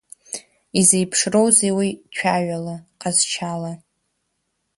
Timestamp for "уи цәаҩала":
1.77-2.75